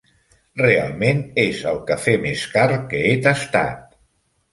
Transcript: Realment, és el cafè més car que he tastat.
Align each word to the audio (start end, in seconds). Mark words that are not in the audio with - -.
Realment, 0.59 1.19
és 1.43 1.59
el 1.71 1.77
cafè 1.91 2.15
més 2.23 2.45
car 2.55 2.63
que 2.95 3.03
he 3.11 3.13
tastat. 3.29 3.85